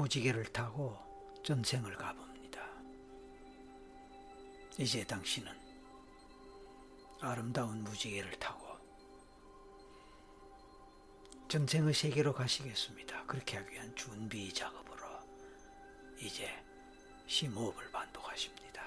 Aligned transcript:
무지개를 0.00 0.44
타고 0.44 0.96
전생을 1.44 1.94
가봅니다. 1.94 2.62
이제 4.78 5.04
당신은 5.04 5.52
아름다운 7.20 7.84
무지개를 7.84 8.38
타고 8.38 8.78
전생의 11.48 11.92
세계로 11.92 12.32
가시겠습니다. 12.32 13.26
그렇게 13.26 13.58
하기 13.58 13.72
위한 13.72 13.94
준비 13.94 14.50
작업으로 14.54 15.06
이제 16.18 16.48
심호흡을 17.26 17.90
반복하십니다. 17.90 18.82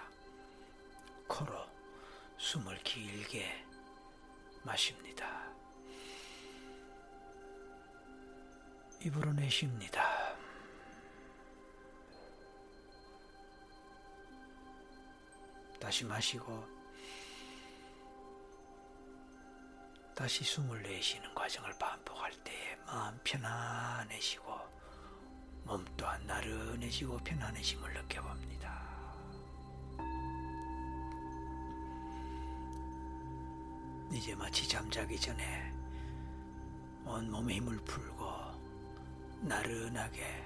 코로 1.28 1.54
숨을 2.40 2.80
길게 2.80 3.64
마십니다. 4.64 5.54
입으로 9.00 9.32
내쉽니다. 9.34 10.23
다시 15.84 16.06
마시고 16.06 16.66
다시 20.16 20.46
숨을 20.46 20.82
내쉬는 20.82 21.36
과정을 21.36 21.78
반복할 21.78 22.32
때에 22.46 22.78
마음 22.86 23.20
편안해지고 23.26 24.46
몸 25.66 25.86
또한 25.98 26.26
나른해지고 26.26 27.18
편안해짐을 27.18 27.94
느껴봅니다. 27.96 28.82
이제 34.14 34.34
마치 34.36 34.66
잠자기 34.66 35.20
전에 35.20 35.74
온 37.04 37.30
몸의 37.30 37.58
힘을 37.58 37.78
풀고 37.84 38.26
나른하게 39.42 40.46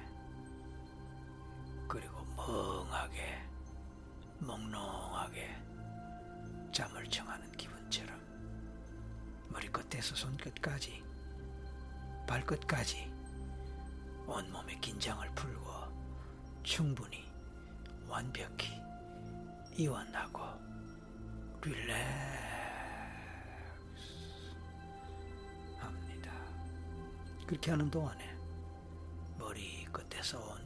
그리고 1.88 2.26
멍하게 2.36 3.47
몽롱하게 4.40 5.56
잠을 6.72 7.10
청하는 7.10 7.52
기분처럼 7.54 8.20
머리끝에서 9.50 10.16
손끝까지 10.16 11.04
발끝까지 12.28 13.12
온몸의 14.26 14.80
긴장을 14.82 15.28
풀고 15.34 15.72
충분히 16.64 17.26
완벽히 18.08 18.70
이완하고 19.78 20.42
릴렉스 21.62 21.98
합니다. 25.78 26.32
그렇게 27.46 27.72
하는 27.72 27.90
동안에 27.90 28.36
머리 29.38 29.86
끝에서 29.86 30.40
온 30.40 30.64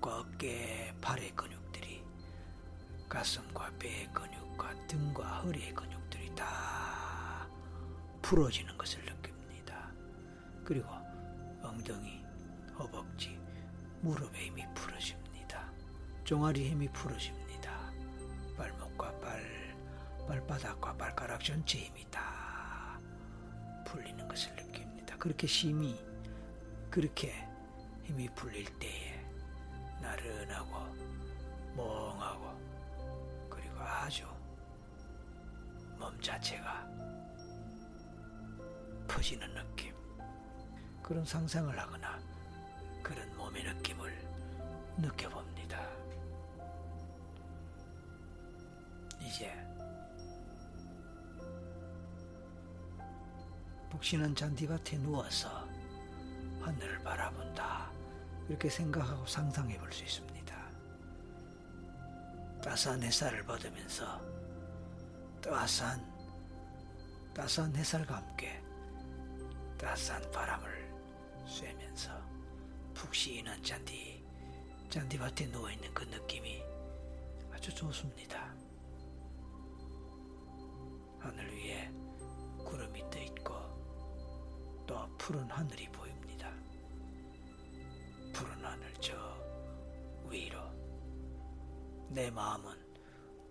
목과 0.00 0.20
어깨, 0.20 0.94
팔의 1.02 1.30
근육들이 1.36 2.02
가슴과 3.06 3.70
배의 3.78 4.08
근육과 4.14 4.86
등과 4.86 5.42
허리의 5.42 5.74
근육들이 5.74 6.34
다 6.34 7.46
풀어지는 8.22 8.78
것을 8.78 9.04
느낍니다. 9.04 9.92
그리고 10.64 10.88
엉덩이, 11.62 12.24
허벅지, 12.78 13.38
무릎의 14.00 14.46
힘이 14.46 14.64
풀어집니다. 14.74 15.70
종아리 16.24 16.70
힘이 16.70 16.88
풀어집니다. 16.92 17.92
발목과 18.56 19.18
발, 19.18 19.76
발바닥과 20.26 20.96
발가락 20.96 21.44
전체 21.44 21.78
힘이 21.78 22.06
다 22.10 22.98
풀리는 23.84 24.26
것을 24.26 24.56
느낍니다. 24.56 25.18
그렇게 25.18 25.46
심히 25.46 26.02
그렇게 26.90 27.34
힘이 28.04 28.30
풀릴 28.34 28.64
때에 28.78 29.19
나른하고 30.00 30.70
멍하고 31.76 33.48
그리고 33.48 33.80
아주 33.80 34.26
몸 35.98 36.20
자체가 36.20 36.86
퍼지는 39.08 39.52
느낌 39.54 39.94
그런 41.02 41.24
상상을 41.24 41.76
하거나 41.78 42.18
그런 43.02 43.36
몸의 43.36 43.64
느낌을 43.64 44.30
느껴봅니다. 44.98 45.80
이제 49.20 49.52
북신한 53.90 54.34
잔디밭에 54.34 54.98
누워서 54.98 55.68
하늘을 56.60 57.02
바라본다. 57.02 57.99
이렇게 58.50 58.68
생각하고 58.68 59.24
상상해 59.26 59.78
볼 59.78 59.92
수 59.92 60.02
있습니다. 60.02 60.40
따스한 62.60 63.00
햇살을 63.00 63.44
받으면서 63.44 64.20
따스한 65.40 66.04
따스한 67.32 67.74
햇살과 67.76 68.16
함께 68.16 68.60
따스한 69.78 70.28
바람을 70.32 70.92
쐬면서 71.46 72.10
푹신한 72.92 73.62
잔디 73.62 74.20
잔디밭에 74.90 75.46
누워 75.52 75.70
있는 75.70 75.94
그 75.94 76.02
느낌이 76.04 76.60
아주 77.52 77.72
좋습니다. 77.72 78.52
하늘 81.20 81.48
위에 81.54 81.88
구름이 82.64 83.10
떠 83.10 83.18
있고 83.20 83.54
또 84.88 85.08
푸른 85.18 85.48
하늘이 85.48 85.88
저 89.00 89.16
위로 90.28 90.60
내 92.08 92.30
마음은 92.30 92.76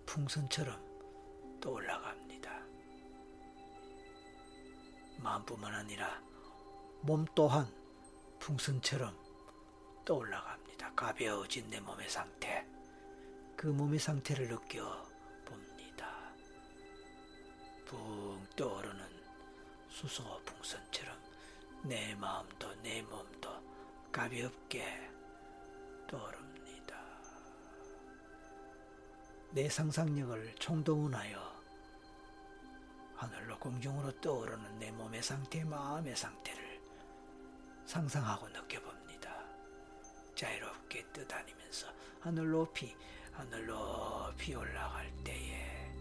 풍선처럼 0.06 1.58
떠올라갑니다. 1.60 2.64
마음뿐만 5.18 5.74
아니라 5.74 6.22
몸 7.02 7.24
또한 7.34 7.66
풍선처럼 8.38 9.16
떠올라갑니다. 10.04 10.94
가벼워진 10.94 11.68
내 11.68 11.80
몸의 11.80 12.08
상태, 12.08 12.66
그 13.56 13.66
몸의 13.66 13.98
상태를 13.98 14.48
느껴 14.48 15.06
봅니다. 15.44 16.32
붕 17.86 18.46
떠오르는 18.56 19.04
수소 19.88 20.24
풍선처럼 20.44 21.16
내 21.84 22.14
마음도 22.14 22.72
내 22.82 23.02
몸도 23.02 23.50
가볍게 24.12 25.10
떠오릅니다. 26.10 26.96
내 29.52 29.68
상상력을 29.68 30.56
총동원하여 30.56 31.38
하늘로 33.14 33.56
공중으로 33.60 34.20
떠오르는 34.20 34.78
내 34.80 34.90
몸의 34.90 35.22
상태, 35.22 35.62
마음의 35.62 36.16
상태를 36.16 36.80
상상하고 37.86 38.48
느껴봅니다. 38.48 39.30
자유롭게 40.34 41.12
떠다니면서 41.12 41.86
하늘 42.20 42.50
높이, 42.50 42.96
하늘 43.30 43.66
높이 43.66 44.54
올라갈 44.54 45.12
때에 45.22 45.92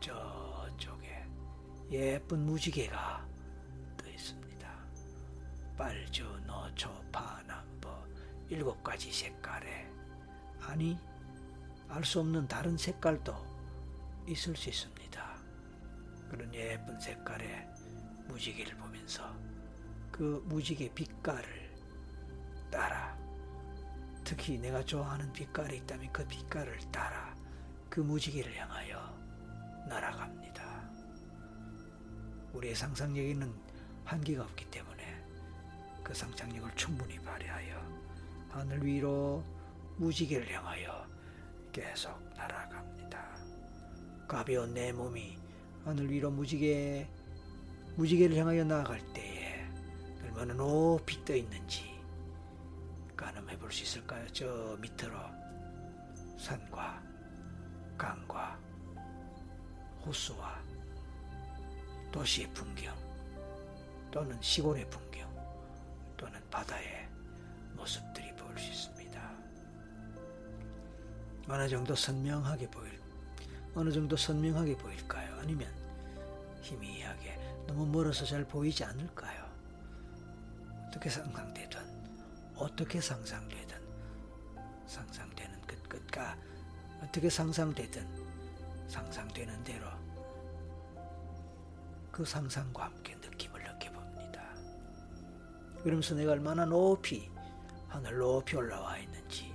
저쪽에 0.00 1.26
예쁜 1.90 2.46
무지개가 2.46 3.26
떠 3.96 4.08
있습니다. 4.08 4.68
빨주, 5.76 6.24
노초, 6.46 6.92
파남보 7.10 7.71
일곱 8.52 8.84
가지 8.84 9.10
색깔의 9.10 9.90
아니 10.60 10.98
알 11.88 12.04
수 12.04 12.20
없는 12.20 12.48
다른 12.48 12.76
색깔도 12.76 13.34
있을 14.26 14.54
수 14.56 14.68
있습니다. 14.68 15.36
그런 16.28 16.52
예쁜 16.54 17.00
색깔의 17.00 17.66
무지개를 18.28 18.76
보면서 18.76 19.34
그 20.10 20.44
무지개 20.48 20.92
빛깔을 20.92 21.74
따라 22.70 23.16
특히 24.22 24.58
내가 24.58 24.84
좋아하는 24.84 25.32
빛깔이 25.32 25.78
있다면 25.78 26.12
그 26.12 26.26
빛깔을 26.26 26.78
따라 26.90 27.34
그 27.88 28.00
무지개를 28.00 28.54
향하여 28.54 28.98
날아갑니다. 29.88 30.90
우리의 32.52 32.74
상상력에는 32.74 33.50
한계가 34.04 34.44
없기 34.44 34.70
때문에 34.70 35.24
그 36.04 36.12
상상력을 36.12 36.70
충분히 36.76 37.18
발휘하여 37.18 37.91
하늘 38.52 38.84
위로 38.84 39.42
무지개를 39.96 40.50
향하여 40.52 41.06
계속 41.72 42.12
날아갑니다. 42.36 43.36
가벼운 44.28 44.74
내 44.74 44.92
몸이 44.92 45.38
하늘 45.84 46.10
위로 46.10 46.30
무지개 46.30 47.08
무지개를 47.96 48.36
향하여 48.36 48.64
나아갈 48.64 49.00
때에 49.14 49.66
얼마나 50.22 50.54
높이 50.54 51.24
떠 51.24 51.34
있는지 51.34 51.92
가늠해 53.16 53.58
볼 53.58 53.72
수 53.72 53.82
있을까요? 53.84 54.26
저 54.32 54.76
밑으로 54.80 55.16
산과 56.38 57.02
강과 57.96 58.58
호수와 60.04 60.60
도시의 62.10 62.52
풍경 62.52 62.94
또는 64.10 64.40
시골의 64.42 64.88
풍경 64.90 65.30
또는 66.16 66.38
바다의 66.50 67.08
모습들이 67.74 68.31
보일 68.52 68.58
수 68.58 68.70
있습니다. 68.70 69.30
어느 71.48 71.68
정도 71.68 71.94
선명하게 71.94 72.70
보일, 72.70 73.00
어느 73.74 73.90
정도 73.90 74.16
선명하게 74.16 74.76
보일까요? 74.76 75.38
아니면 75.40 75.72
희미하게 76.60 77.38
너무 77.66 77.86
멀어서 77.86 78.24
잘 78.24 78.44
보이지 78.44 78.84
않을까요? 78.84 79.44
어떻게 80.86 81.08
상상되든, 81.08 81.80
어떻게 82.56 83.00
상상되든, 83.00 83.78
상상되는 84.86 85.60
끝 85.62 85.88
끝과 85.88 86.36
어떻게 87.02 87.28
상상되든, 87.28 88.06
상상되는 88.88 89.64
대로 89.64 89.86
그 92.10 92.24
상상과 92.24 92.84
함께 92.84 93.14
느낌을 93.16 93.62
느껴봅니다. 93.62 94.42
그러면서 95.82 96.14
내가 96.14 96.32
얼마나 96.32 96.66
높이 96.66 97.31
하늘 97.92 98.16
높이 98.16 98.56
올라와 98.56 98.96
있는지 98.96 99.54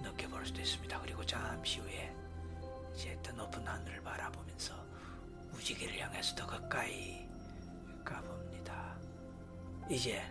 느껴볼 0.00 0.46
수도 0.46 0.60
있습니다. 0.60 1.00
그리고 1.00 1.26
잠시 1.26 1.80
후에 1.80 2.14
이제 2.94 3.18
더 3.20 3.32
높은 3.32 3.66
하늘을 3.66 4.00
바라보면서 4.00 4.74
무지개를 5.50 5.98
향해서 5.98 6.36
더 6.36 6.46
가까이 6.46 7.28
가봅니다. 8.04 8.96
이제 9.90 10.22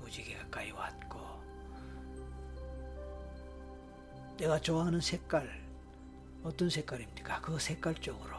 무지개 0.00 0.38
가까이 0.38 0.70
왔고 0.70 1.20
내가 4.38 4.58
좋아하는 4.58 5.02
색깔 5.02 5.62
어떤 6.42 6.70
색깔입니까? 6.70 7.42
그 7.42 7.58
색깔 7.58 7.94
쪽으로 7.96 8.38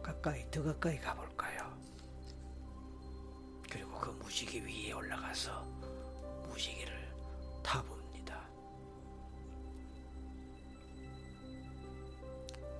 가까이 0.00 0.48
더 0.52 0.62
가까이 0.62 0.96
가볼까요? 1.00 1.76
그리고 3.68 3.98
그 3.98 4.10
무지개 4.10 4.60
위에 4.64 4.92
올라가서 4.92 5.67
무지개를 6.58 6.92
타봅니다. 7.62 8.40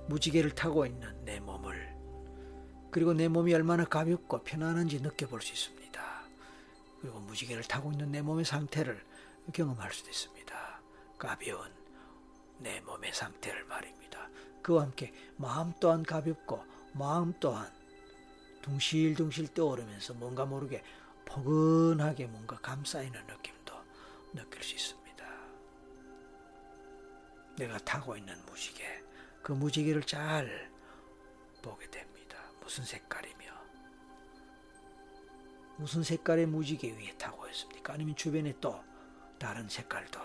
무지개를 0.07 0.51
타고 0.51 0.85
있는 0.85 1.23
내 1.23 1.39
몸을 1.39 1.87
그리고 2.91 3.13
내 3.13 3.29
몸이 3.29 3.53
얼마나 3.53 3.85
가볍고 3.85 4.43
편안한지 4.43 4.99
느껴볼 4.99 5.41
수 5.41 5.53
있습니다. 5.53 6.01
그리고 6.99 7.19
무지개를 7.21 7.63
타고 7.63 7.91
있는 7.91 8.11
내 8.11 8.21
몸의 8.21 8.43
상태를 8.43 9.01
경험할 9.53 9.93
수도 9.93 10.09
있습니다. 10.09 10.81
가벼운 11.17 11.71
내 12.57 12.81
몸의 12.81 13.13
상태를 13.13 13.63
말입니다. 13.63 14.29
그와 14.61 14.83
함께 14.83 15.13
마음 15.37 15.71
또한 15.79 16.03
가볍고 16.03 16.61
마음 16.93 17.33
또한 17.39 17.71
둥실둥실 18.63 19.53
떠오르면서 19.53 20.15
뭔가 20.15 20.45
모르게 20.45 20.83
포근하게 21.23 22.25
뭔가 22.25 22.57
감싸이는 22.57 23.25
느낌도 23.27 23.58
느낄 24.33 24.63
수 24.63 24.75
있습니다. 24.75 25.25
내가 27.57 27.77
타고 27.79 28.15
있는 28.15 28.35
무지개, 28.45 29.03
그 29.41 29.51
무지개를 29.51 30.03
잘 30.03 30.71
보게 31.61 31.89
됩니다. 31.89 32.37
무슨 32.61 32.85
색깔이며, 32.85 33.53
무슨 35.77 36.03
색깔의 36.03 36.45
무지개 36.45 36.91
위에 36.91 37.17
타고 37.17 37.47
있습니까? 37.49 37.93
아니면 37.93 38.15
주변에 38.15 38.53
또 38.61 38.83
다른 39.37 39.67
색깔도 39.67 40.19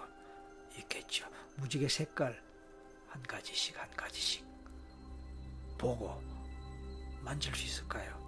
있겠죠. 0.79 1.29
무지개 1.57 1.89
색깔 1.89 2.43
한 3.09 3.23
가지씩 3.23 3.79
한 3.79 3.89
가지씩 3.93 4.45
보고 5.79 6.21
만질 7.23 7.55
수 7.55 7.65
있을까요? 7.65 8.19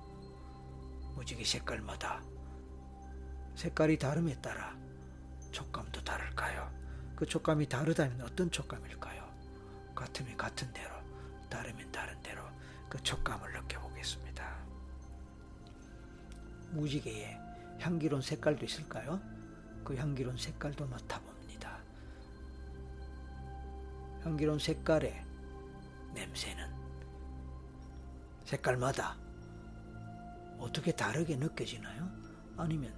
무지개 1.17 1.45
색깔마다 1.45 2.23
색깔이 3.57 3.99
다름에 3.99 4.41
따라 4.41 4.77
촉감도 5.57 6.05
다를까요? 6.05 6.71
그 7.17 7.25
촉감이 7.25 7.67
다르다면 7.67 8.21
어떤 8.21 8.51
촉감일까요? 8.51 9.27
같으면 9.95 10.37
같은 10.37 10.71
대로, 10.75 10.91
다르면 11.49 11.91
다른 11.91 12.21
대로 12.23 12.43
그 12.91 13.03
촉감을 13.03 13.55
느껴보겠습니다. 13.55 14.55
무지개에 16.73 17.41
향기로운 17.81 18.21
색깔도 18.21 18.67
있을까요? 18.67 19.19
그 19.83 19.97
향기로운 19.97 20.37
색깔도 20.37 20.87
맡아봅니다. 20.89 21.79
향기로운 24.25 24.59
색깔의 24.59 25.25
냄새는 26.13 26.71
색깔마다 28.45 29.17
어떻게 30.59 30.93
다르게 30.93 31.37
느껴지나요? 31.37 32.11
아니면 32.59 32.95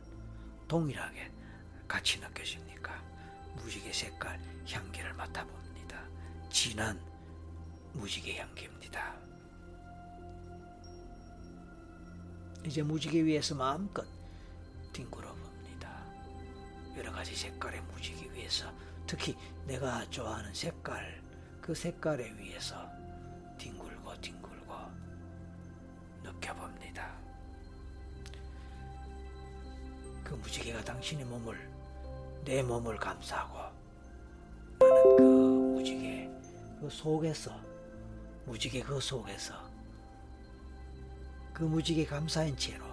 동일하게 0.66 1.38
같이 1.88 2.20
느껴집니까? 2.20 3.02
무지개 3.56 3.93
색깔 3.93 4.38
향기를 4.70 5.14
맡아봅니다. 5.14 6.05
진한 6.50 7.00
무지개 7.94 8.38
향기입니다. 8.38 9.17
이제 12.64 12.82
무지개 12.82 13.25
위에서 13.25 13.55
마음껏 13.55 14.06
뒹굴어 14.93 15.35
봅니다. 15.35 16.05
여러 16.96 17.11
가지 17.11 17.35
색깔의 17.35 17.81
무지개 17.82 18.31
위에서 18.32 18.70
특히 19.06 19.34
내가 19.67 20.08
좋아하는 20.11 20.52
색깔, 20.52 21.23
그 21.62 21.75
색깔에 21.75 22.31
위에서 22.37 22.88
뒹굴고 23.58 24.20
뒹굴고 24.20 24.75
느껴봅니다. 26.23 27.17
그 30.23 30.34
무지개가 30.34 30.84
당신의 30.84 31.25
몸을, 31.25 31.68
내 32.49 32.62
몸을 32.62 32.97
감싸고 32.97 33.59
나는 34.81 35.17
그 35.19 35.23
무지개, 35.23 36.31
그 36.81 36.89
속에서, 36.89 37.55
무지개 38.47 38.81
그 38.81 38.99
속에서 38.99 39.53
그 41.53 41.65
무지개 41.65 42.06
감사인 42.06 42.56
채로 42.56 42.87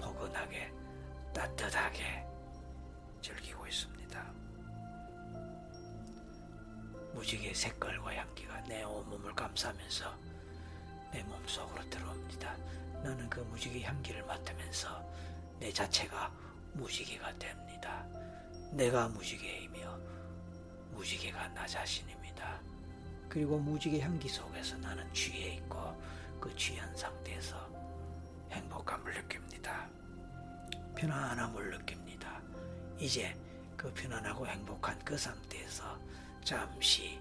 포근하게 0.00 0.72
따뜻하게 1.32 2.26
즐기고 3.22 3.68
있습니다. 3.68 4.32
무지개 7.14 7.54
색깔과 7.54 8.16
향기가 8.16 8.60
내 8.62 8.82
온몸을 8.82 9.32
감싸면서 9.32 10.12
내 11.12 11.22
몸속으로 11.22 11.88
들어옵니다. 11.88 12.56
나는 13.04 13.30
그 13.30 13.38
무지개 13.42 13.80
향기를 13.80 14.24
맡으면서 14.26 15.08
내 15.60 15.72
자체가 15.72 16.32
무지개가 16.72 17.38
됩니다. 17.38 18.04
내가 18.72 19.08
무지개이며 19.08 19.98
무지개가 20.92 21.48
나 21.48 21.66
자신입니다. 21.66 22.60
그리고 23.28 23.58
무지개 23.58 24.00
향기 24.00 24.28
속에서 24.28 24.76
나는 24.78 25.12
취해 25.12 25.54
있고 25.54 25.96
그 26.40 26.54
취한 26.56 26.94
상태에서 26.96 27.56
행복감을 28.50 29.14
느낍니다. 29.14 29.88
편안함을 30.96 31.70
느낍니다. 31.78 32.40
이제 32.98 33.36
그 33.76 33.92
편안하고 33.92 34.46
행복한 34.46 34.98
그 35.04 35.16
상태에서 35.16 35.98
잠시 36.42 37.20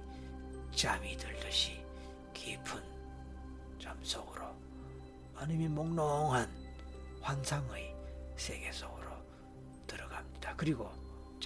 잠이 0.75 1.15
들듯이 1.17 1.83
깊은 2.33 2.81
잠 3.79 3.97
속으로 4.03 4.55
아니면 5.35 5.75
몽롱한 5.75 6.49
환상의 7.21 7.95
세계 8.35 8.71
속으로 8.71 9.11
들어갑니다. 9.85 10.55
그리고 10.55 10.91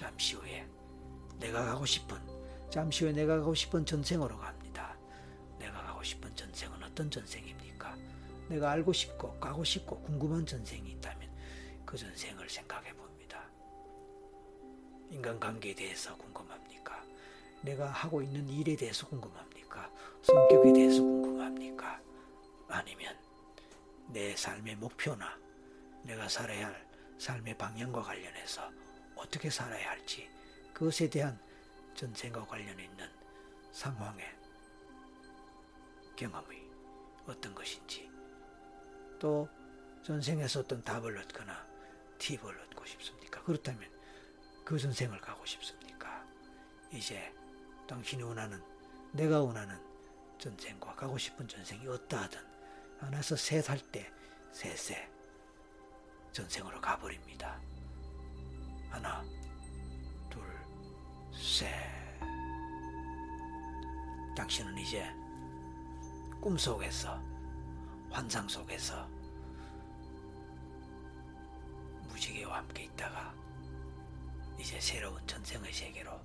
잠시 0.02 0.34
후에 0.34 0.66
내가 1.38 1.64
가고 1.64 1.86
싶은 1.86 2.18
잠시 2.70 3.04
후에 3.04 3.12
내가 3.12 3.38
가고 3.38 3.54
싶은 3.54 3.86
전생으로 3.86 4.36
갑니다. 4.36 4.96
내가 5.60 5.80
가고 5.80 6.02
싶은 6.02 6.34
전생은 6.34 6.82
어떤 6.82 7.08
전생입니까? 7.08 7.96
내가 8.48 8.72
알고 8.72 8.92
싶고 8.92 9.38
가고 9.38 9.62
싶고 9.62 10.00
궁금한 10.00 10.44
전생이 10.44 10.90
있다면 10.90 11.30
그 11.86 11.96
전생을 11.96 12.50
생각해 12.50 12.92
봅니다. 12.94 13.44
인간관계에 15.10 15.72
대해서 15.76 16.16
궁금합니까? 16.16 17.00
내가 17.60 17.86
하고 17.86 18.22
있는 18.22 18.48
일에 18.48 18.74
대해서 18.74 19.06
궁금합니까? 19.06 19.88
성격에 20.22 20.72
대해서 20.72 21.00
궁금합니까? 21.00 22.00
아니면 22.66 23.16
내 24.08 24.34
삶의 24.34 24.74
목표나 24.76 25.38
내가 26.02 26.28
살아야 26.28 26.66
할 26.66 26.88
삶의 27.18 27.56
방향과 27.56 28.02
관련해서 28.02 28.81
어떻게 29.22 29.48
살아야 29.50 29.90
할지 29.90 30.28
그것에 30.74 31.08
대한 31.08 31.38
전생과 31.94 32.44
관련 32.46 32.78
있는 32.78 33.08
상황의 33.72 34.26
경험이 36.16 36.62
어떤 37.26 37.54
것인지 37.54 38.10
또 39.18 39.48
전생에서 40.02 40.60
어떤 40.60 40.82
답을 40.82 41.16
얻거나 41.18 41.66
팁을 42.18 42.60
얻고 42.60 42.84
싶습니까? 42.86 43.42
그렇다면 43.44 43.88
그 44.64 44.78
전생을 44.78 45.20
가고 45.20 45.44
싶습니까? 45.46 46.26
이제 46.92 47.32
당신이 47.86 48.22
원하는 48.22 48.62
내가 49.12 49.40
원하는 49.40 49.76
전생과 50.38 50.94
가고 50.96 51.16
싶은 51.18 51.46
전생이 51.46 51.86
어떠하든 51.86 52.40
하나서 52.98 53.36
셋 53.36 53.68
할 53.68 53.78
때 53.90 54.10
셋에 54.52 55.08
전생으로 56.32 56.80
가버립니다. 56.80 57.60
하나, 58.92 59.24
둘, 60.28 60.42
셋. 61.32 61.68
당신은 64.36 64.76
이제 64.78 65.10
꿈 66.40 66.58
속에서, 66.58 67.18
환상 68.10 68.46
속에서 68.46 69.08
무지개와 72.08 72.58
함께 72.58 72.84
있다가 72.84 73.34
이제 74.58 74.78
새로운 74.78 75.26
전생의 75.26 75.72
세계로 75.72 76.20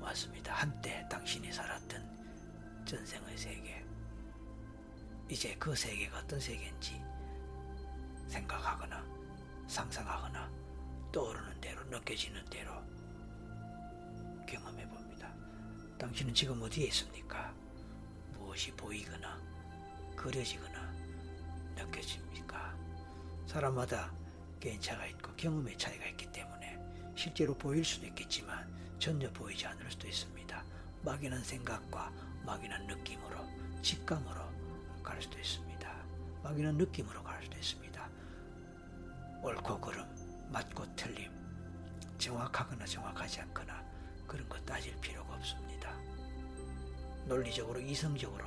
왔습니다. 0.00 0.52
한때 0.54 1.06
당신이 1.08 1.52
살았던 1.52 2.84
전생의 2.84 3.38
세계. 3.38 3.86
이제 5.28 5.54
그 5.56 5.74
세계가 5.74 6.18
어떤 6.18 6.40
세계인지 6.40 7.00
생각하거나 8.28 9.04
상상하거나 9.68 10.55
떠오르는 11.16 11.62
대로 11.62 11.82
느껴지는 11.84 12.44
대로 12.50 12.72
경험해 14.46 14.86
봅니다. 14.86 15.32
당신은 15.96 16.34
지금 16.34 16.60
어디에 16.60 16.88
있습니까? 16.88 17.54
무엇이 18.34 18.70
보이거나 18.72 19.40
그려지거나 20.14 20.92
느껴집니까? 21.74 22.76
사람마다 23.46 24.12
개인차가 24.60 25.06
있고 25.06 25.34
경험의 25.36 25.78
차이가 25.78 26.04
있기 26.08 26.30
때문에 26.32 26.78
실제로 27.16 27.54
보일 27.54 27.82
수도 27.82 28.04
있겠지만 28.08 28.70
전혀 28.98 29.32
보이지 29.32 29.66
않을 29.68 29.90
수도 29.90 30.06
있습니다. 30.06 30.64
막연한 31.02 31.42
생각과 31.42 32.12
막연한 32.44 32.86
느낌으로 32.88 33.38
직감으로 33.80 35.02
갈 35.02 35.22
수도 35.22 35.38
있습니다. 35.38 35.96
막연한 36.42 36.76
느낌으로 36.76 37.22
갈 37.22 37.42
수도 37.42 37.56
있습니다. 37.56 38.06
옳고 39.42 39.80
그름, 39.80 40.15
맞고 40.50 40.96
틀림, 40.96 41.30
정확하거나 42.18 42.84
정확하지 42.84 43.40
않거나 43.42 43.84
그런 44.26 44.48
거 44.48 44.58
따질 44.60 44.98
필요가 45.00 45.34
없습니다. 45.34 45.92
논리적으로 47.26 47.80
이성적으로 47.80 48.44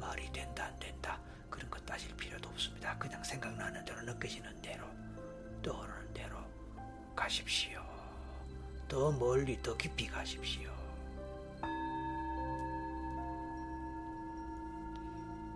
말이 0.00 0.30
된다 0.32 0.64
안 0.66 0.78
된다 0.78 1.20
그런 1.48 1.70
거 1.70 1.78
따질 1.80 2.14
필요도 2.16 2.48
없습니다. 2.48 2.96
그냥 2.98 3.22
생각나는 3.22 3.84
대로 3.84 4.02
느껴지는 4.02 4.60
대로 4.60 4.86
떠오르는 5.62 6.12
대로 6.12 6.38
가십시오. 7.14 7.82
더 8.88 9.10
멀리 9.12 9.60
더 9.62 9.76
깊이 9.76 10.06
가십시오. 10.06 10.70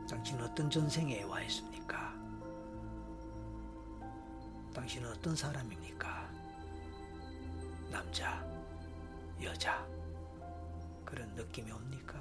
당신은 0.08 0.44
어떤 0.44 0.68
전생에 0.68 1.22
와 1.22 1.40
있습니까? 1.42 2.09
당신은 4.80 5.10
어떤 5.10 5.36
사람입니까? 5.36 6.30
남자, 7.90 8.42
여자, 9.42 9.86
그런 11.04 11.28
느낌이 11.34 11.70
옵니까? 11.70 12.18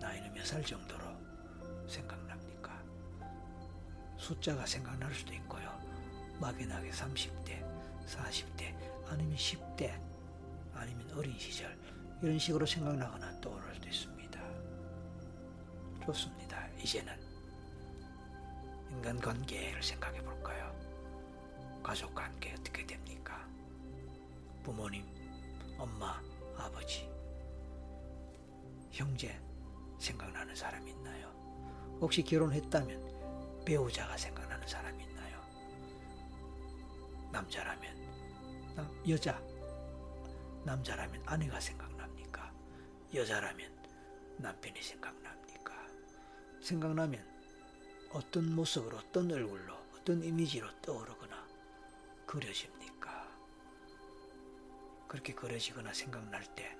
나이는 0.00 0.32
몇 0.32 0.46
살 0.46 0.64
정도로 0.64 1.04
생각납니까? 1.86 2.82
숫자가 4.16 4.64
생각날 4.64 5.12
수도 5.12 5.34
있고요. 5.34 5.78
막연하게 6.40 6.90
30대, 6.90 7.62
40대, 8.06 8.74
아니면 9.10 9.36
10대, 9.36 10.00
아니면 10.72 11.10
어린 11.18 11.38
시절, 11.38 11.76
이런 12.22 12.38
식으로 12.38 12.64
생각나거나 12.64 13.38
떠오를 13.42 13.74
수도 13.74 13.88
있습니다. 13.88 14.40
좋습니다. 16.06 16.66
이제는 16.78 17.14
인간 18.88 19.20
관계를 19.20 19.82
생각해 19.82 20.22
볼까요? 20.22 20.70
가족관계 21.82 22.52
어떻게 22.52 22.86
됩니까? 22.86 23.46
부모님, 24.62 25.04
엄마, 25.78 26.20
아버지, 26.56 27.08
형제 28.90 29.40
생각나는 29.98 30.54
사람 30.54 30.86
있나요? 30.86 31.28
혹시 32.00 32.22
결혼했다면 32.22 33.64
배우자가 33.64 34.16
생각나는 34.16 34.66
사람 34.66 34.98
있나요? 35.00 35.40
남자라면 37.32 37.96
여자, 39.08 39.40
남자라면 40.64 41.22
아내가 41.26 41.60
생각납니까? 41.60 42.52
여자라면 43.14 43.70
남편이 44.38 44.82
생각납니까? 44.82 45.74
생각나면 46.60 47.24
어떤 48.12 48.54
모습으로, 48.54 48.98
어떤 48.98 49.30
얼굴로, 49.30 49.74
어떤 49.94 50.22
이미지로 50.22 50.68
떠오르거나 50.82 51.39
그려집니까? 52.30 53.28
그렇게 55.08 55.34
그려지거나 55.34 55.92
생각날 55.92 56.44
때 56.54 56.78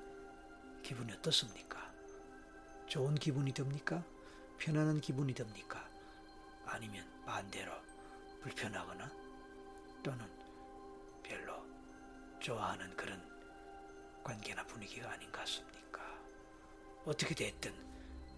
기분이 0.80 1.12
어떻습니까? 1.12 1.92
좋은 2.86 3.16
기분이 3.16 3.52
듭니까? 3.52 4.04
편안한 4.58 5.00
기분이 5.00 5.34
듭니까? 5.34 5.84
아니면 6.66 7.04
반대로 7.26 7.72
불편하거나 8.42 9.10
또는 10.04 10.24
별로 11.24 11.66
좋아하는 12.38 12.96
그런 12.96 13.20
관계나 14.22 14.64
분위기가 14.68 15.10
아닌 15.10 15.32
것 15.32 15.40
같습니까? 15.40 16.00
어떻게 17.04 17.34
됐든 17.34 17.74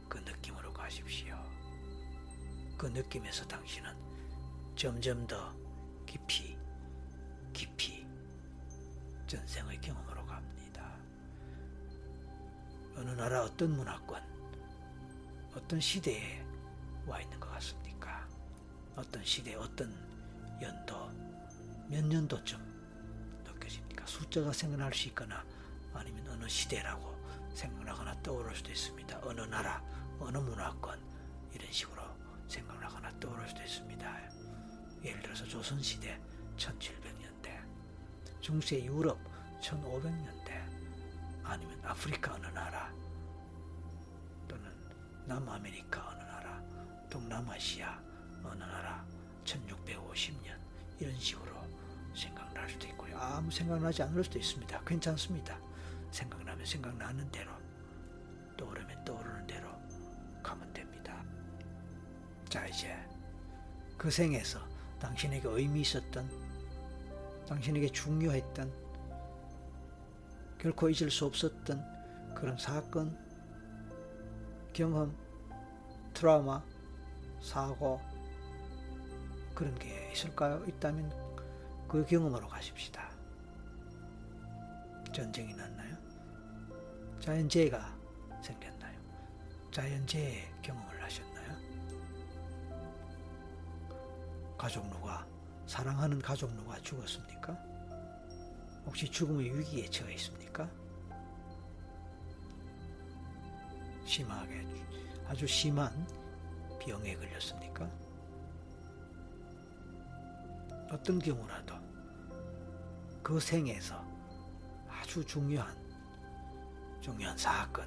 그 0.09 0.17
느낌으로 0.17 0.73
가십시오. 0.73 1.37
그 2.79 2.87
느낌에서 2.87 3.47
당신은 3.47 4.75
점점 4.77 5.27
더 5.27 5.55
깊이, 6.07 6.62
깊이 7.63 8.05
전생의 9.29 9.81
경험으로 9.81 10.27
갑니다. 10.27 10.83
어느 12.97 13.11
나라 13.11 13.45
어떤 13.45 13.71
문화권, 13.77 14.21
어떤 15.55 15.81
시대에 15.81 16.45
와 17.07 17.21
있는 17.21 17.39
것 17.39 17.49
같습니까? 17.53 18.27
어떤 18.97 19.25
시대, 19.25 19.55
어떤 19.55 19.95
연도, 20.61 21.09
몇 21.89 22.05
년도쯤 22.05 22.59
느껴집니까? 23.45 24.07
숫자가 24.07 24.53
생각날 24.53 24.93
수 24.93 25.07
있거나 25.09 25.45
아니면 25.95 26.27
어느 26.31 26.49
시대라고 26.49 27.17
생각나거나 27.55 28.21
떠오를 28.25 28.57
수도 28.57 28.73
있습니다. 28.73 29.21
어느 29.23 29.43
나라, 29.43 29.81
어느 30.19 30.37
문화권 30.37 30.99
이런 31.55 31.71
식으로 31.71 32.03
생각나거나 32.49 33.21
떠오를 33.21 33.49
수도 33.49 33.63
있습니다. 33.63 34.21
예를 35.05 35.23
들어서 35.23 35.45
조선시대 35.45 36.21
1700년대, 36.57 37.02
중세 38.43 38.85
유럽 38.85 39.19
1500년대, 39.61 40.51
아니면 41.45 41.81
아프리카 41.85 42.35
어느 42.35 42.47
나라, 42.47 42.93
또는 44.49 44.69
남아메리카 45.27 46.09
어느 46.09 46.23
나라, 46.25 46.61
동남아시아 47.09 48.03
어느 48.43 48.59
나라 48.65 49.07
1650년 49.45 50.59
이런 50.99 51.17
식으로 51.19 51.53
생각날 52.15 52.69
수도 52.69 52.89
있고요. 52.89 53.17
아무 53.17 53.51
생각나지 53.51 54.03
않을 54.03 54.25
수도 54.25 54.41
있습니다. 54.41 54.81
괜찮습니다. 54.85 55.59
생각나면 56.11 56.67
생각나는 56.67 57.31
대로 57.31 57.53
떠오르면 58.57 59.05
떠오르는 59.05 59.47
대로 59.47 59.69
가면 60.43 60.73
됩니다. 60.73 61.25
자 62.49 62.67
이제 62.67 62.95
그 63.97 64.11
생에서 64.11 64.61
당신에게 64.99 65.49
의미 65.49 65.83
있었던 65.83 66.52
당신에게 67.53 67.89
중요했던 67.89 68.73
결코 70.59 70.89
잊을 70.89 71.11
수 71.11 71.27
없었던 71.27 72.35
그런 72.35 72.57
사건, 72.57 73.15
경험, 74.73 75.15
트라우마, 76.15 76.65
사고 77.43 78.01
그런 79.55 79.75
게 79.75 80.11
있을까요? 80.13 80.65
있다면 80.67 81.13
그 81.89 82.07
경험으로 82.07 82.49
가십시다. 82.49 83.11
전쟁이 85.13 85.55
났나요? 85.55 85.95
자연재해가 87.21 87.99
생겼나요? 88.43 88.99
자연재해 89.71 90.51
경험을 90.63 91.03
하셨나요? 91.03 91.53
가족 94.57 94.89
누가 94.89 95.27
사랑하는 95.67 96.21
가족 96.21 96.53
누가 96.55 96.79
죽었습니까? 96.81 97.53
혹시 98.87 99.09
죽음의 99.11 99.59
위기에 99.59 99.89
처해 99.89 100.15
있습니까? 100.15 100.69
심하게 104.05 104.67
아주 105.27 105.47
심한 105.47 106.07
병에 106.81 107.17
걸렸습니까? 107.17 107.89
어떤 110.91 111.19
경우라도 111.19 111.75
그 113.23 113.41
생에서 113.41 114.05
아주 114.89 115.25
중요한 115.25 115.83
중요한 117.01 117.37
사건, 117.37 117.85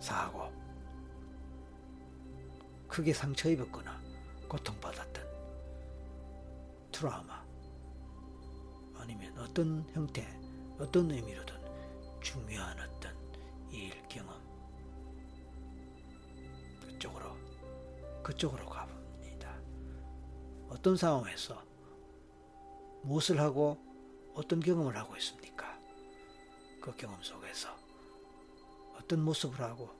사고, 0.00 0.52
크게 2.88 3.12
상처 3.14 3.48
입었거나 3.48 4.00
고통받았던 4.48 5.23
트라우마, 6.94 7.44
아니면 8.94 9.36
어떤 9.36 9.84
형태, 9.92 10.24
어떤 10.78 11.10
의미로든 11.10 11.56
중요한 12.22 12.78
어떤 12.78 13.12
일 13.68 14.00
경험 14.08 14.40
그쪽으로 16.82 17.36
그쪽으로 18.22 18.66
가봅니다. 18.66 19.60
어떤 20.68 20.96
상황에서 20.96 21.60
무엇을 23.02 23.40
하고 23.40 23.76
어떤 24.32 24.60
경험을 24.60 24.96
하고 24.96 25.16
있습니까? 25.16 25.76
그 26.80 26.94
경험 26.96 27.20
속에서 27.24 27.76
어떤 28.96 29.20
모습을 29.24 29.60
하고 29.60 29.90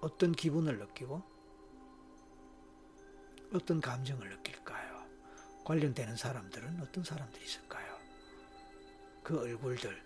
어떤 0.00 0.30
기분을 0.30 0.78
느끼고 0.78 1.20
어떤 3.52 3.80
감정을 3.80 4.28
느낄까요? 4.30 4.93
관련되는 5.64 6.16
사람들은 6.16 6.80
어떤 6.82 7.02
사람들이 7.02 7.44
있을까요? 7.44 7.98
그 9.22 9.40
얼굴들 9.40 10.02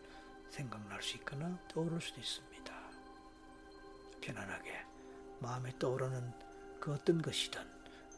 생각날 0.51 1.03
수 1.03 1.17
있거나 1.17 1.59
떠오를 1.69 2.01
수도 2.01 2.21
있습니다. 2.21 2.75
편안하게 4.21 4.85
마음에 5.41 5.77
떠오르는 5.79 6.33
그 6.81 6.93
어떤 6.93 7.21
것이든 7.21 7.61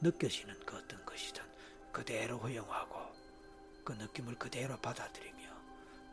느껴지는 0.03 0.59
그 0.67 0.77
어떤 0.77 1.05
것이든 1.07 1.43
그대로 1.93 2.39
허용하고 2.39 3.11
그 3.85 3.93
느낌을 3.95 4.37
그대로 4.37 4.79
받아들이며 4.79 5.41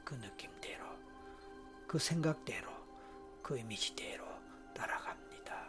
그 0.05 0.15
느낌대로 0.15 0.85
그 1.87 1.99
생각대로 1.99 2.71
그 3.43 3.57
이미지대로 3.57 4.25
따라갑니다. 4.73 5.67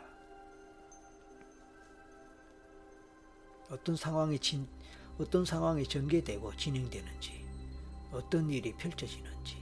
어떤 3.70 3.96
상황이 3.96 4.38
진, 4.38 4.68
어떤 5.18 5.44
상황이 5.44 5.86
전개되고 5.86 6.56
진행되는지 6.56 7.44
어떤 8.12 8.48
일이 8.50 8.72
펼쳐지는지 8.74 9.56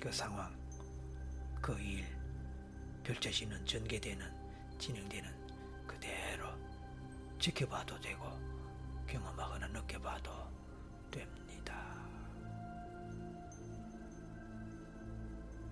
그 0.00 0.12
상황 0.12 0.56
그 1.60 1.78
일 1.80 2.04
펼쳐지는 3.08 3.64
전개되는 3.64 4.78
진행되는 4.78 5.86
그대로 5.86 6.46
지켜봐도 7.38 7.98
되고 8.00 8.22
경험하거나 9.06 9.66
느껴봐도 9.68 10.30
됩니다. 11.10 11.74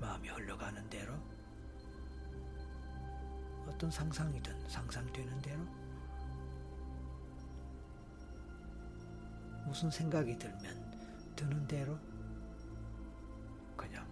마음이 0.01 0.29
흘러가는 0.29 0.89
대로 0.89 1.13
어떤 3.67 3.91
상상이든 3.91 4.69
상상되는 4.71 5.43
대로 5.43 5.61
무슨 9.67 9.91
생각이 9.91 10.39
들면 10.39 11.35
드는 11.35 11.67
대로 11.67 11.99
그냥 13.77 14.07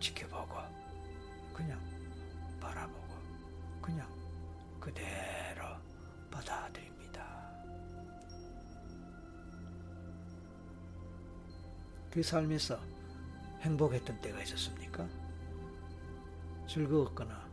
지켜보고 0.00 0.54
그냥 1.54 1.80
바라보고 2.60 3.14
그냥 3.80 4.08
그대로 4.80 5.76
받아들입니다. 6.30 7.24
그 12.10 12.22
삶에서 12.22 12.80
행복했던 13.60 14.20
때가 14.20 14.42
있었습니까? 14.42 15.06
즐거웠거나 16.66 17.46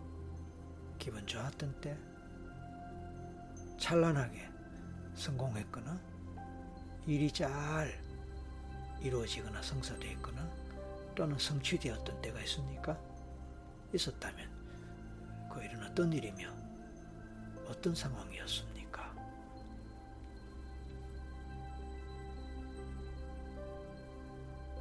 기분 0.98 1.28
좋았던 1.28 1.82
때, 1.82 1.98
찬란하게 3.78 4.50
성공했거나 5.16 6.13
일이 7.06 7.30
잘 7.30 8.02
이루어지거나 9.02 9.62
성사되었거나 9.62 10.50
또는 11.16 11.38
성취되었던 11.38 12.22
때가 12.22 12.40
있습니까? 12.42 12.98
있었다면 13.94 15.50
그 15.54 15.62
일은 15.64 15.84
어떤 15.84 16.14
일이며 16.14 16.50
어떤 17.68 17.94
상황이었습니까? 17.94 19.14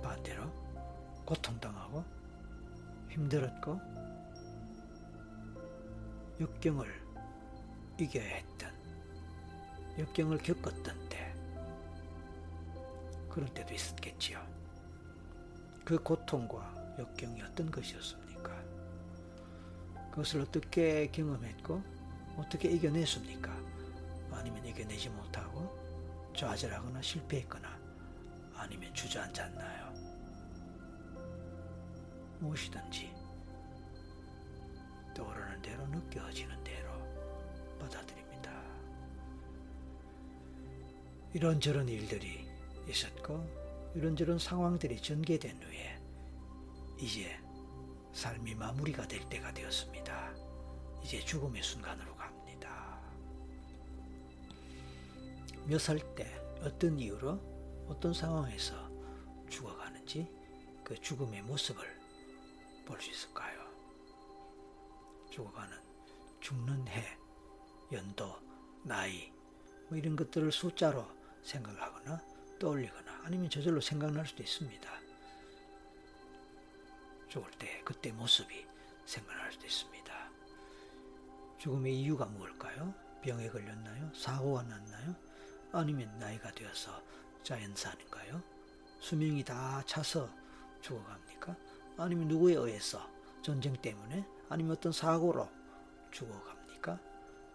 반대로 0.02 0.44
고통당하고 1.24 2.04
힘들었고 3.10 3.80
역경을 6.40 6.88
이겨야 7.98 8.24
했던 8.24 8.72
역경을 9.98 10.38
겪었던 10.38 10.84
때 10.84 11.01
그런 13.32 13.52
때도 13.54 13.72
있었겠지요. 13.72 14.46
그 15.86 15.98
고통과 15.98 16.94
역경이 16.98 17.40
어떤 17.42 17.70
것이었습니까? 17.70 18.52
그것을 20.10 20.42
어떻게 20.42 21.06
경험했고 21.10 21.82
어떻게 22.36 22.68
이겨냈습니까? 22.68 23.50
아니면 24.32 24.66
이겨내지 24.66 25.08
못하고 25.08 25.78
좌절하거나 26.36 27.00
실패했거나 27.00 27.80
아니면 28.54 28.92
주저앉았나요? 28.92 29.92
무엇이든지 32.40 33.14
떠오르는 35.14 35.62
대로 35.62 35.86
느껴지는 35.86 36.62
대로 36.64 36.90
받아들입니다. 37.78 38.52
이런저런 41.32 41.88
일들이 41.88 42.41
있었고 42.88 43.92
이런저런 43.94 44.38
상황들이 44.38 45.00
전개된 45.00 45.62
후에 45.62 45.98
이제 46.98 47.38
삶이 48.12 48.54
마무리가 48.54 49.06
될 49.08 49.26
때가 49.28 49.52
되었습니다. 49.52 50.34
이제 51.02 51.20
죽음의 51.20 51.62
순간으로 51.62 52.14
갑니다. 52.16 53.00
몇 55.66 55.76
살 55.78 55.98
때 56.14 56.26
어떤 56.62 56.98
이유로 56.98 57.86
어떤 57.88 58.12
상황에서 58.12 58.74
죽어가는지 59.48 60.28
그 60.84 60.94
죽음의 61.00 61.42
모습을 61.42 61.84
볼 62.86 63.00
수 63.00 63.10
있을까요? 63.10 63.60
죽어가는 65.30 65.76
죽는 66.40 66.86
해, 66.88 67.16
연도, 67.92 68.34
나이 68.82 69.32
뭐 69.88 69.96
이런 69.96 70.16
것들을 70.16 70.50
숫자로 70.52 71.06
생각하거나 71.42 72.20
떠올리거나 72.62 73.22
아니면 73.24 73.50
저절로 73.50 73.80
생각날 73.80 74.24
수도 74.24 74.40
있습니다. 74.40 74.88
죽을 77.28 77.50
때 77.58 77.82
그때 77.84 78.12
모습이 78.12 78.64
생각날 79.04 79.50
수도 79.50 79.66
있습니다. 79.66 80.30
죽음의 81.58 82.00
이유가 82.00 82.26
무엇일까요? 82.26 82.94
병에 83.20 83.48
걸렸나요? 83.48 84.12
사고가 84.14 84.62
났나요? 84.62 85.16
아니면 85.72 86.16
나이가 86.20 86.52
되어서 86.52 87.02
자연산인가요? 87.42 88.40
수명이 89.00 89.42
다 89.42 89.82
차서 89.84 90.28
죽어갑니까? 90.82 91.56
아니면 91.96 92.28
누구에 92.28 92.54
의해서 92.54 93.10
전쟁 93.42 93.74
때문에 93.74 94.24
아니면 94.48 94.76
어떤 94.76 94.92
사고로 94.92 95.50
죽어갑니까? 96.12 97.00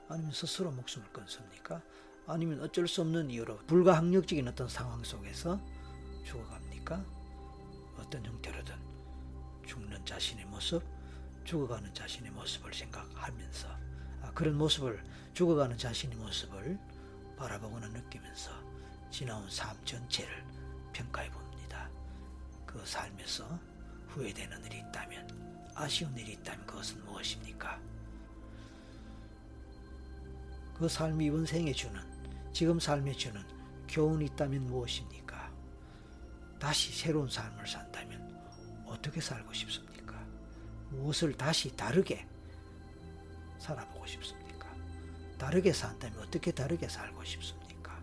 아니면 0.10 0.32
스스로 0.34 0.72
목숨을 0.72 1.08
끊습니까? 1.13 1.82
아니면 2.27 2.61
어쩔 2.61 2.87
수 2.87 3.01
없는 3.01 3.31
이유로 3.31 3.57
불가항력적인 3.67 4.47
어떤 4.49 4.67
상황 4.67 5.01
속에서 5.03 5.59
죽어갑니까? 6.25 7.03
어떤 7.97 8.25
형태로든 8.25 8.75
죽는 9.65 10.05
자신의 10.05 10.45
모습, 10.45 10.83
죽어가는 11.45 11.93
자신의 11.93 12.31
모습을 12.31 12.73
생각하면서 12.73 13.69
아, 14.21 14.31
그런 14.33 14.57
모습을 14.57 15.01
죽어가는 15.33 15.77
자신의 15.77 16.17
모습을 16.17 16.77
바라보거나 17.37 17.87
느끼면서 17.87 18.51
지나온 19.09 19.49
삶 19.49 19.77
전체를 19.85 20.43
평가해 20.91 21.31
봅니다. 21.31 21.89
그 22.65 22.85
삶에서 22.85 23.47
후회되는 24.09 24.65
일이 24.65 24.79
있다면, 24.79 25.71
아쉬운 25.75 26.17
일이 26.17 26.33
있다면 26.33 26.65
그것은 26.65 27.05
무엇입니까? 27.05 27.79
그 30.77 30.87
삶이 30.89 31.25
이번 31.25 31.45
생에 31.45 31.71
주는, 31.71 32.01
지금 32.58 32.80
삶에 32.80 33.13
주는 33.13 33.39
교훈이 33.88 34.26
있다면 34.26 34.65
무엇입니까? 34.65 35.54
다시 36.60 36.91
새로운 36.91 37.30
삶을 37.30 37.67
산다면 37.67 38.36
어떻게 38.88 39.22
살고 39.22 39.54
싶습니까? 39.54 40.20
무엇을 40.89 41.38
다시 41.38 41.76
다르게 41.76 42.28
살아보고 43.60 44.08
싶습니까? 44.08 44.74
다르게 45.38 45.72
산다면 45.72 46.17
어떻게 46.17 46.50
다르게 46.50 46.89
살고 46.89 47.24
싶습니까? 47.26 48.02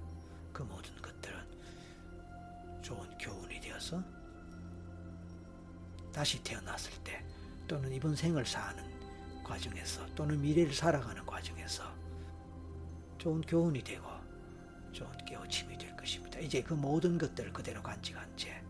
그 0.53 0.63
모든 0.63 0.95
것들은 1.03 1.37
좋은 2.81 3.19
교훈이 3.19 3.61
되어서 3.61 4.01
다시 6.13 6.41
태어났을 6.45 6.93
때 7.03 7.25
또는 7.67 7.91
이번 7.93 8.15
생을 8.15 8.47
사는 8.47 8.85
과정에서 9.43 10.07
또는 10.15 10.41
미래를 10.41 10.73
살아가는 10.73 11.27
과정에서 11.27 11.93
좋은 13.19 13.41
교훈이 13.41 13.83
되고 13.83 14.15
좋은 14.95 15.11
깨우침이 15.27 15.77
될 15.77 15.95
것입니다. 15.97 16.39
이제 16.39 16.63
그 16.63 16.73
모든 16.73 17.19
것들을 17.19 17.53
그대로 17.53 17.83
간직한 17.83 18.35
채 18.37 18.63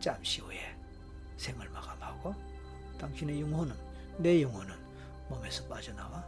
잠시 0.00 0.40
후에 0.40 0.76
생을 1.36 1.68
마감하고 1.70 2.34
당신의 2.98 3.40
영혼은 3.40 3.74
내 4.18 4.42
영혼은 4.42 4.76
몸에서 5.28 5.66
빠져나와 5.68 6.26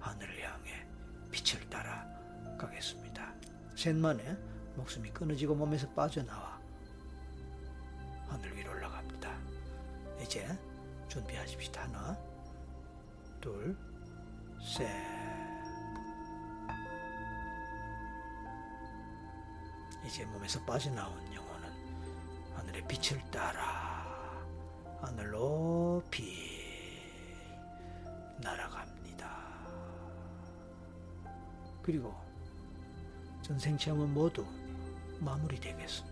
하늘을 0.00 0.42
향해 0.42 0.84
빛을 1.30 1.68
따라 1.70 2.06
가겠습니다. 2.58 3.32
셋만에 3.76 4.36
목숨이 4.76 5.10
끊어지고 5.10 5.54
몸에서 5.54 5.88
빠져나와 5.90 6.60
하늘 8.28 8.56
위로 8.56 8.72
올라갑니다. 8.72 9.38
이제 10.22 10.46
준비하십시다. 11.08 11.82
하나, 11.82 12.18
둘, 13.40 13.76
셋. 14.60 15.19
이제 20.04 20.24
몸에서 20.26 20.60
빠져나온 20.64 21.12
영혼은 21.34 21.68
하늘의 22.54 22.86
빛을 22.88 23.22
따라 23.30 24.44
하늘 25.00 25.30
높이 25.30 26.50
날아갑니다. 28.38 29.28
그리고 31.82 32.14
전생 33.42 33.76
체험은 33.76 34.12
모두 34.12 34.44
마무리되겠습니다. 35.20 36.09